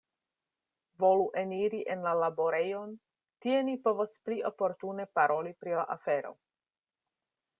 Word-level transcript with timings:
Volu 1.01 1.25
eniri 1.41 1.81
en 1.95 2.01
la 2.05 2.13
laborejon; 2.21 2.95
tie 3.45 3.61
ni 3.69 3.77
povos 3.83 4.17
pli 4.29 4.39
oportune 4.53 5.07
paroli 5.19 5.55
pri 5.63 5.77
la 5.81 5.87
afero. 5.97 6.33